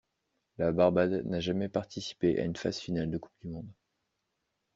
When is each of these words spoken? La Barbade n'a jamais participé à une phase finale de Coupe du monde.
La 0.57 0.71
Barbade 0.71 1.25
n'a 1.27 1.39
jamais 1.39 1.69
participé 1.69 2.39
à 2.39 2.43
une 2.43 2.55
phase 2.55 2.79
finale 2.79 3.11
de 3.11 3.19
Coupe 3.19 3.37
du 3.43 3.49
monde. 3.49 3.69